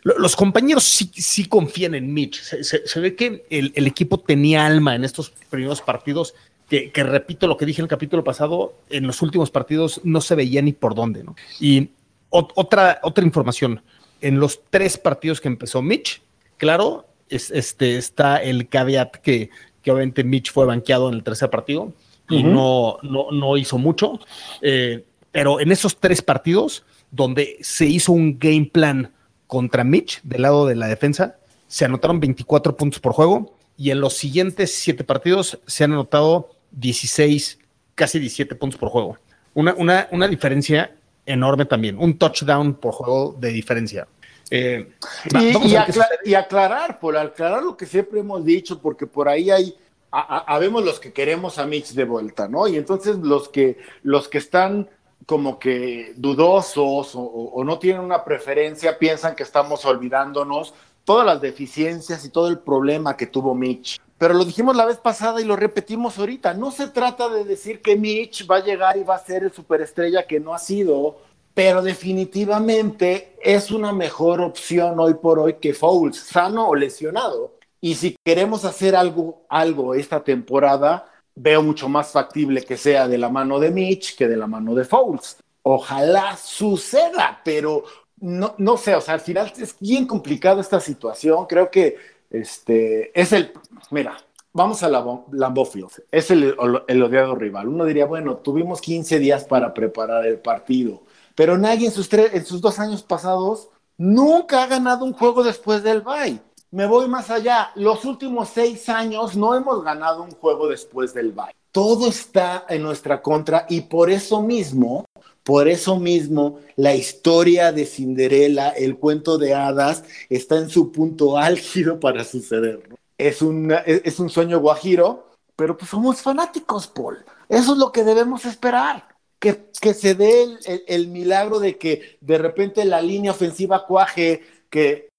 [0.02, 2.40] los compañeros sí, sí, confían en Mitch.
[2.40, 6.34] Se, se, se ve que el, el, equipo tenía alma en estos primeros partidos,
[6.68, 10.20] que, que, repito lo que dije en el capítulo pasado, en los últimos partidos no
[10.20, 11.37] se veía ni por dónde, ¿no?
[11.61, 11.90] Y
[12.31, 13.83] otra, otra información,
[14.20, 16.22] en los tres partidos que empezó Mitch,
[16.59, 19.50] claro, es, este, está el caveat que
[19.87, 21.92] que obviamente Mitch fue banqueado en el tercer partido
[22.29, 22.52] y uh -huh.
[22.52, 24.18] no, no, no, hizo mucho.
[24.61, 29.12] Eh, pero en esos tres partidos, donde se hizo un game plan
[29.46, 31.37] contra Mitch del lado de la defensa,
[31.68, 36.50] se anotaron 24 puntos por juego y en los siguientes siete partidos se han anotado
[36.70, 37.59] 16,
[37.94, 39.18] casi 17 puntos por juego.
[39.55, 44.07] Una, una, una diferencia enorme también, un touchdown por juego de diferencia.
[44.50, 44.88] Eh,
[45.35, 49.50] y, y, aclar y, aclarar, por aclarar lo que siempre hemos dicho, porque por ahí
[49.50, 49.76] hay,
[50.11, 52.68] habemos los que queremos a Mitch de vuelta, ¿no?
[52.68, 54.88] Y entonces los que, los que están
[55.26, 60.72] como que dudosos o, o, no tienen una preferencia piensan que estamos olvidándonos
[61.05, 63.98] todas las deficiencias y todo el problema que tuvo Mitch.
[64.18, 66.55] Pero lo dijimos la vez pasada y lo repetimos ahorita.
[66.55, 69.52] No se trata de decir que Mitch va a llegar y va a ser el
[69.52, 71.18] superestrella que no ha sido
[71.57, 77.55] pero definitivamente es una mejor opción hoy por hoy que Fouls, sano o lesionado.
[77.81, 83.16] Y si queremos hacer algo, algo esta temporada, veo mucho más factible que sea de
[83.16, 85.38] la mano de Mitch que de la mano de Fouls.
[85.62, 87.85] Ojalá suceda, pero
[88.20, 91.46] no, no sé, o sea, al final es bien complicada esta situación.
[91.46, 91.96] Creo que
[92.40, 93.53] este es el,
[93.90, 94.16] mira,
[94.53, 96.57] vamos a la Lambeau Field, es el,
[96.88, 97.68] el odiado rival.
[97.68, 101.03] Uno diría, bueno, tuvimos 15 días para preparar el partido
[101.37, 103.68] pero nadie en sus, tres, en sus dos años pasados
[103.99, 106.40] nunca ha ganado un juego después del bye.
[106.70, 107.70] Me voy más allá.
[107.77, 111.55] Los últimos seis años no hemos ganado un juego después del bye.
[111.76, 115.04] Todo está en nuestra contra y por eso mismo,
[115.42, 121.36] Por eso mismo, la historia de Cinderela, el cuento de hadas, está en su punto
[121.36, 122.88] álgido para suceder.
[123.18, 127.18] Es, un, es un sueño guajiro, pero pues somos fanáticos, Paul.
[127.50, 129.08] Eso es lo que debemos esperar.
[129.38, 134.40] Que, que se dé el, el, milagro de que de repente la línea ofensiva cuaje,
[134.70, 135.10] que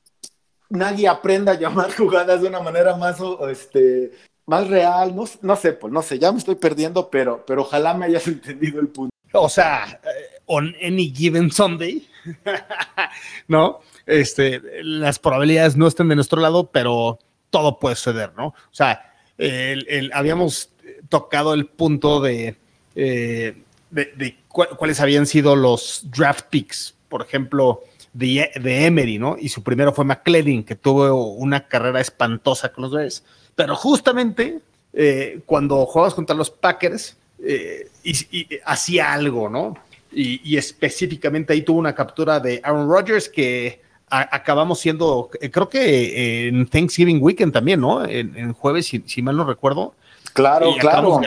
[0.69, 3.19] nadie aprenda a llamar jugadas de una manera más,
[3.51, 4.11] este,
[4.47, 5.15] más real.
[5.15, 8.27] No, no sé, Paul, no sé, ya me estoy perdiendo, pero, pero ojalá me hayas
[8.27, 9.13] entendido el punto.
[9.33, 12.07] O sea, eh, on any given Sunday,
[13.47, 13.81] ¿no?
[14.05, 18.47] Este, las probabilidades no estén de nuestro lado, pero todo puede suceder, ¿no?
[18.47, 20.71] O sea, el, habíamos
[21.09, 22.55] tocado el punto de,
[22.95, 27.81] eh, de, de cu cuáles habían sido los draft picks, por ejemplo,
[28.13, 29.35] de, de, Emery, ¿no?
[29.39, 33.23] Y su primero fue McClellan, que tuvo una carrera espantosa con los Bears.
[33.57, 34.59] Pero justamente
[34.93, 39.75] eh, cuando jugabas contra los Packers, eh, y, y, hacía algo, ¿no?
[40.11, 45.67] Y, y, específicamente ahí tuvo una captura de Aaron Rodgers que a, acabamos siendo, creo
[45.67, 48.05] que en Thanksgiving Weekend también, ¿no?
[48.05, 49.93] En, en jueves, si, si, mal no recuerdo.
[50.33, 51.19] Claro, claro.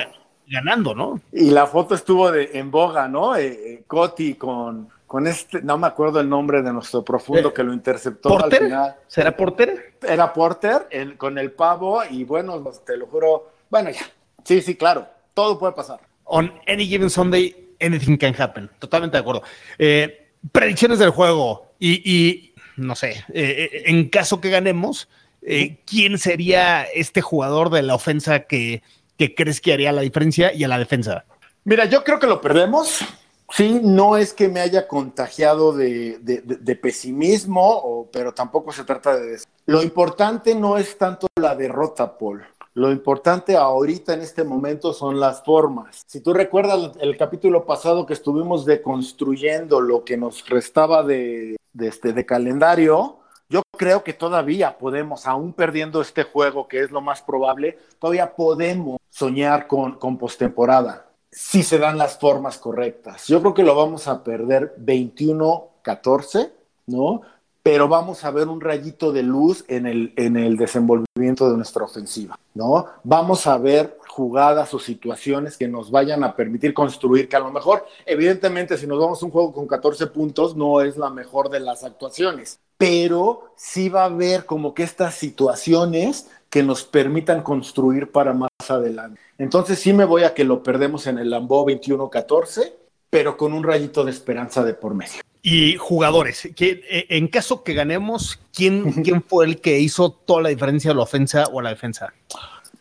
[0.49, 1.21] Ganando, ¿no?
[1.33, 3.37] Y la foto estuvo de, en boga, ¿no?
[3.37, 7.53] Eh, eh, Coti con, con este, no me acuerdo el nombre de nuestro profundo eh,
[7.53, 8.63] que lo interceptó ¿Porter?
[8.63, 8.97] al final.
[9.09, 9.95] ¿Será Porter?
[10.09, 14.09] Era Porter el, con el pavo y bueno, te lo juro, bueno, ya,
[14.45, 15.99] sí, sí, claro, todo puede pasar.
[16.23, 18.71] On any given Sunday, anything can happen.
[18.79, 19.43] Totalmente de acuerdo.
[19.79, 25.09] Eh, predicciones del juego y, y no sé, eh, en caso que ganemos,
[25.43, 28.85] eh, ¿quién sería este jugador de la ofensa que,
[29.17, 31.25] que, crees que haría la diferencia y a la defensa?
[31.65, 33.05] Mira, yo creo que lo perdemos.
[33.51, 38.73] Sí, no es que me haya contagiado de, de, de, de pesimismo, o, pero tampoco
[38.73, 39.45] se trata de eso.
[39.67, 42.45] Lo importante no es tanto la derrota, Paul.
[42.75, 46.05] Lo importante ahorita en este momento son las formas.
[46.07, 51.89] Si tú recuerdas el capítulo pasado que estuvimos deconstruyendo lo que nos restaba de, de,
[51.89, 53.17] este, de calendario,
[53.49, 58.37] yo creo que todavía podemos, aún perdiendo este juego, que es lo más probable, todavía
[58.37, 63.27] podemos soñar con, con postemporada si se dan las formas correctas.
[63.27, 66.51] Yo creo que lo vamos a perder 21-14,
[66.87, 67.23] ¿no?
[67.63, 71.85] Pero vamos a ver un rayito de luz en el, en el desenvolvimiento de nuestra
[71.85, 72.87] ofensiva, ¿no?
[73.05, 77.53] Vamos a ver jugadas o situaciones que nos vayan a permitir construir, que a lo
[77.53, 81.51] mejor, evidentemente, si nos vamos a un juego con 14 puntos, no es la mejor
[81.51, 87.43] de las actuaciones, pero sí va a haber como que estas situaciones que nos permitan
[87.43, 89.21] construir para más adelante.
[89.39, 92.73] Entonces sí me voy a que lo perdemos en el Lambeau 21-14,
[93.09, 95.23] pero con un rayito de esperanza de por medio.
[95.43, 100.49] Y jugadores, que en caso que ganemos, ¿quién, ¿quién fue el que hizo toda la
[100.51, 102.13] diferencia a la ofensa o a la defensa?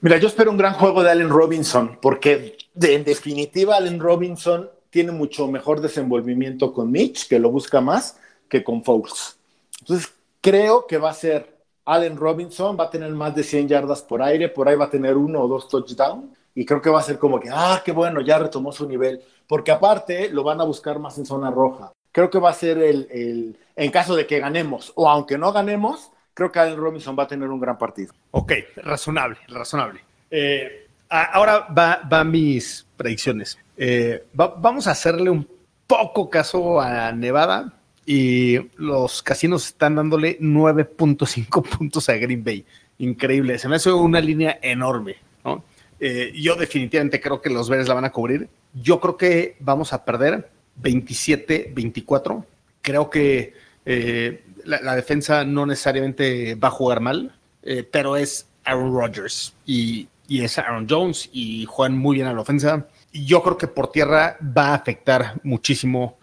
[0.02, 4.70] Mira, yo espero un gran juego de Allen Robinson, porque de, en definitiva Allen Robinson
[4.90, 8.18] tiene mucho mejor desenvolvimiento con Mitch, que lo busca más,
[8.50, 9.38] que con Foles.
[9.82, 11.59] Entonces, creo que va a ser
[11.90, 14.90] Allen Robinson, va a tener más de 100 yardas por aire, por ahí va a
[14.90, 17.92] tener uno o dos touchdowns, y creo que va a ser como que, ah, qué
[17.92, 21.92] bueno, ya retomó su nivel, porque aparte lo van a buscar más en zona roja.
[22.12, 25.52] Creo que va a ser el, el en caso de que ganemos, o aunque no
[25.52, 28.14] ganemos, creo que Allen Robinson va a tener un gran partido.
[28.32, 30.02] Ok, razonable, razonable.
[30.30, 33.58] Eh, ahora va, mis predicciones.
[33.76, 35.48] Eh, va, vamos a hacerle un
[35.88, 37.79] poco caso a Nevada
[38.12, 42.66] y los casinos están dándole 9.5 puntos a Green Bay.
[42.98, 45.18] Increíble, se me hace una línea enorme.
[45.46, 45.64] ¿no?
[46.00, 48.50] Eh, yo definitivamente creo que los Bears la van a cubrir.
[48.74, 50.50] Yo creo que vamos a perder
[50.82, 52.46] 27-24.
[52.82, 53.54] Creo que
[53.86, 60.08] eh, la, defensa no necesariamente va a jugar mal, eh, pero es Aaron Rodgers y,
[60.28, 62.88] y, es Aaron Jones y juegan muy bien a la ofensa.
[63.12, 66.19] Y yo creo que por tierra va a afectar muchísimo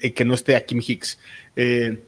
[0.00, 1.18] eh, que no esté a Kim Hicks.
[1.56, 2.02] Eh,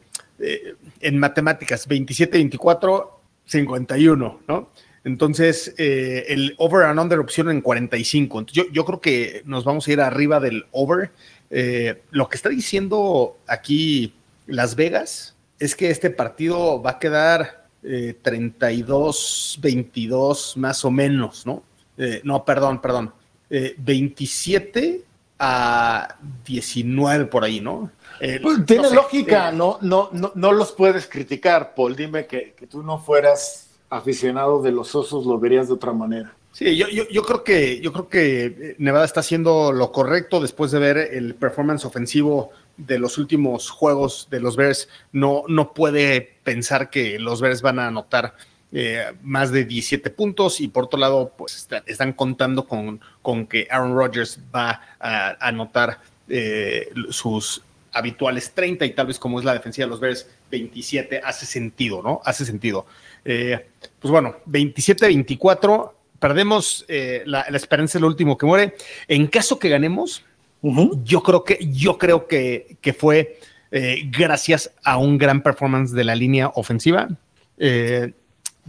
[1.00, 3.10] en matemáticas, 27-24,
[3.46, 4.70] 51, ¿no?
[5.04, 8.38] Entonces, eh, el over and under opción en 45.
[8.38, 11.10] Entonces, yo, yo, creo que nos vamos a ir arriba del over.
[11.50, 14.14] Eh, lo que está diciendo aquí
[14.46, 21.64] Las Vegas es que este partido va a quedar eh, 32-22 más o menos, ¿no?
[21.98, 23.12] Eh, no, perdón, perdón.
[23.50, 25.02] 27
[25.44, 27.90] a 19 por ahí, ¿no?
[28.20, 31.96] Pues, tiene no sé, lógica, no, no, no, no los puedes criticar, Paul.
[31.96, 36.32] Dime que, que tú no fueras aficionado de los osos lo verías de otra manera.
[36.52, 40.70] Sí, yo, yo, yo, creo que yo creo que Nevada está haciendo lo correcto después
[40.70, 44.88] de ver el performance ofensivo de los últimos juegos de los Bears.
[45.10, 48.34] No, no puede pensar que los Bears van a anotar
[48.72, 53.46] eh, más de 17 puntos y por otro lado, pues está, están contando con, con,
[53.46, 57.62] que Aaron Rodgers va a, anotar eh, sus
[57.92, 62.02] habituales 30 y tal vez como es la defensiva de los Bears 27, hace sentido,
[62.02, 62.20] ¿no?
[62.24, 62.86] Hace sentido.
[63.24, 63.66] Eh,
[64.00, 68.74] pues bueno, 27-24, perdemos eh, la, esperanza del último que muere.
[69.08, 70.24] En caso que ganemos,
[70.62, 73.38] yo creo que, yo creo que, que fue
[73.70, 77.08] eh, gracias a un gran performance de la línea ofensiva.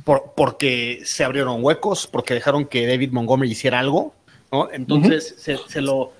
[0.04, 4.14] Porque se abrieron huecos, porque dejaron que David Montgomery hiciera algo,
[4.52, 4.70] ¿no?
[4.72, 6.14] Entonces se, lo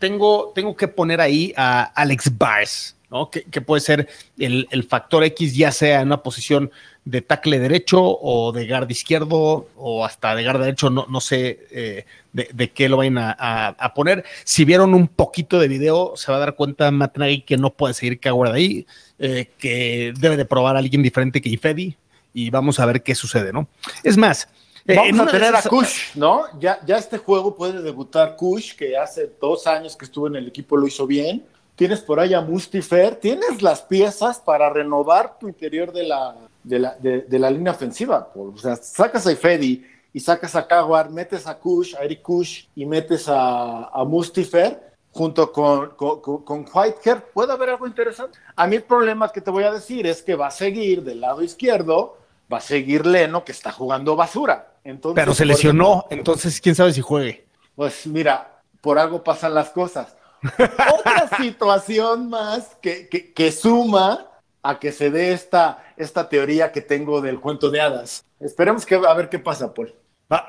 [0.00, 3.30] tengo, tengo que poner ahí a Alex Bars, ¿no?
[3.30, 6.70] Que, puede ser el, el, factor X, ya sea en una posición
[7.04, 11.66] de tackle derecho o de guard izquierdo o hasta de guard derecho, no, no sé
[11.70, 14.24] eh, de, qué lo vayan a, poner.
[14.44, 17.70] Si vieron un poquito de video, se va a dar cuenta Matt Nagy que no
[17.70, 18.86] puede seguir Coward ahí,
[19.18, 21.96] eh, que debe de probar a alguien diferente que Ifedi
[22.34, 23.68] y vamos a ver qué sucede, ¿no?
[24.02, 24.48] Es más,
[24.86, 26.42] eh, Vamos a tener a Kush, ¿no?
[26.60, 30.48] Ya, ya este juego puede debutar Kush, que hace dos años que estuvo en el
[30.48, 31.46] equipo lo hizo bien.
[31.74, 36.78] Tienes por ahí a Mustifer, tienes las piezas para renovar tu interior de la, de
[36.78, 38.30] la, de, la línea ofensiva.
[38.34, 42.66] O sea, sacas a Ifedi y sacas a Kawar, metes a Kush, a Eric Kush
[42.76, 48.36] y metes a, a Mustifer junto con, con, con, Whitehair, puede haber algo interesante.
[48.56, 51.20] A mí el problema que te voy a decir es que va a seguir del
[51.20, 52.18] lado izquierdo,
[52.52, 54.74] va a seguir Leno, que está jugando basura.
[54.84, 57.46] Entonces, Pero se lesionó, entonces quién sabe si juegue.
[57.74, 60.16] Pues mira, por algo pasan las cosas.
[60.98, 64.26] Otra situación más que, que, que suma
[64.62, 68.24] a que se dé esta, esta teoría que tengo del cuento de hadas.
[68.40, 69.94] Esperemos que a ver qué pasa, Paul.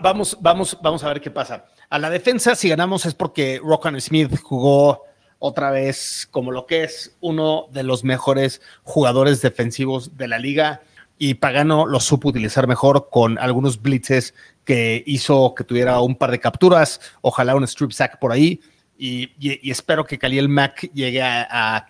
[0.02, 1.66] vamos, vamos, vamos a ver qué pasa.
[1.90, 5.04] A la defensa, si ganamos es porque Rockan Smith jugó
[5.40, 10.82] otra vez como lo que es uno de los mejores jugadores defensivos de la liga
[11.18, 16.32] y Pagano lo supo utilizar mejor con algunos blitzes que hizo que tuviera un par
[16.32, 18.60] de capturas, ojalá un strip sack por ahí
[18.98, 19.30] y,
[19.70, 21.88] espero que Khalil Mack llegue a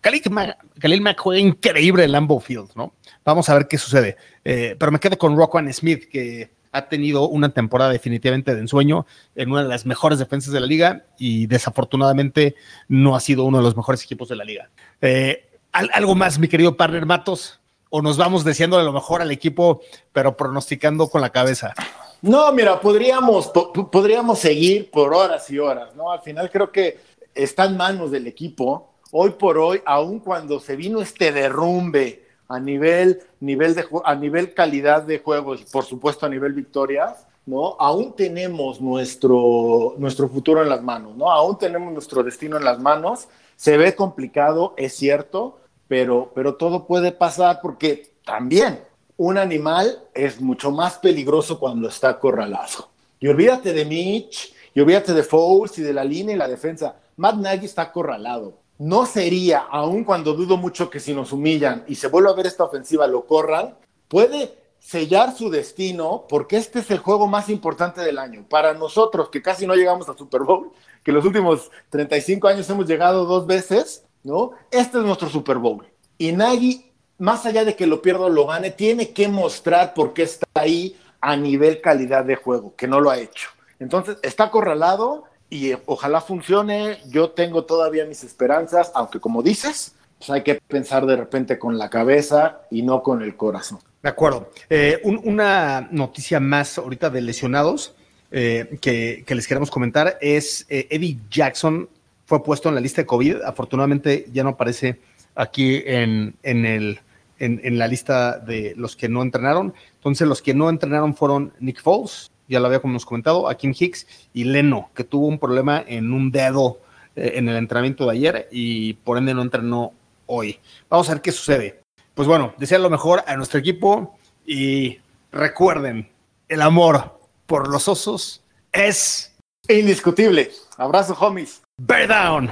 [0.00, 2.94] Khalil, Mack juega increíble en Lambeau Field, ¿no?
[3.24, 4.16] Vamos a ver qué sucede.
[4.44, 9.06] Eh, pero me quedo con Rockwan Smith, que ha tenido una temporada definitivamente de ensueño
[9.34, 12.56] en una de las mejores defensas de la liga y desafortunadamente
[12.88, 14.70] no ha sido uno de los mejores equipos de la liga.
[15.00, 17.60] Eh, ¿Algo más, mi querido partner Matos?
[17.90, 19.80] ¿O nos vamos deseando lo mejor al equipo,
[20.12, 21.74] pero pronosticando con la cabeza?
[22.20, 23.48] No, mira, podríamos,
[23.90, 26.10] podríamos seguir por horas y horas, ¿no?
[26.10, 26.98] Al final creo que
[27.34, 32.58] está en manos del equipo hoy por hoy, aun cuando se vino este derrumbe a
[32.58, 37.76] nivel, nivel de, a nivel calidad de juegos, por supuesto a nivel victorias, ¿no?
[37.78, 41.30] Aún tenemos nuestro, nuestro futuro en las manos, ¿no?
[41.30, 43.28] Aún tenemos nuestro destino en las manos.
[43.56, 45.58] Se ve complicado, es cierto,
[45.88, 48.80] pero, pero todo puede pasar porque también
[49.16, 52.90] un animal es mucho más peligroso cuando está acorralado.
[53.18, 56.94] Y olvídate de Mitch, y olvídate de Fouls y de la línea y la defensa.
[57.16, 61.96] Matt Nagy está acorralado no sería, aun cuando dudo mucho que si nos humillan y
[61.96, 63.76] se vuelve a ver esta ofensiva lo corran,
[64.06, 68.46] puede sellar su destino porque este es el juego más importante del año.
[68.48, 70.70] Para nosotros, que casi no llegamos a Super Bowl,
[71.02, 74.52] que los últimos 35 años hemos llegado dos veces, ¿no?
[74.70, 75.86] Este es nuestro Super Bowl.
[76.16, 80.12] Y Nagy, más allá de que lo pierda o lo gane, tiene que mostrar por
[80.12, 83.50] qué está ahí a nivel calidad de juego, que no lo ha hecho.
[83.78, 86.98] Entonces, está acorralado y ojalá funcione.
[87.08, 91.78] Yo tengo todavía mis esperanzas, aunque como dices, pues hay que pensar de repente con
[91.78, 93.78] la cabeza y no con el corazón.
[94.02, 94.50] De acuerdo.
[94.70, 97.94] Eh, una noticia más ahorita de lesionados
[98.30, 101.88] eh, que, les queremos comentar es eh, Eddie Jackson
[102.28, 103.36] fue puesto en la lista de COVID.
[103.42, 105.00] Afortunadamente ya no aparece
[105.34, 107.00] aquí en, en, el,
[107.38, 109.72] en, en la lista de los que no entrenaron.
[109.94, 114.06] Entonces los que no entrenaron fueron Nick Foles, ya lo habíamos comentado, a Kim Hicks
[114.34, 116.80] y Leno, que tuvo un problema en un dedo
[117.16, 119.94] eh, en el entrenamiento de ayer y por ende no entrenó
[120.26, 120.58] hoy.
[120.90, 121.80] Vamos a ver qué sucede.
[122.12, 124.98] Pues bueno, deseo lo mejor a nuestro equipo y
[125.32, 126.10] recuerden,
[126.46, 129.34] el amor por los osos es
[129.66, 130.50] indiscutible.
[130.76, 131.62] Abrazo, homies.
[131.80, 132.50] Bear down!